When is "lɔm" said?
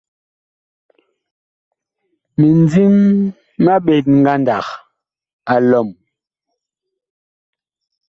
5.69-5.89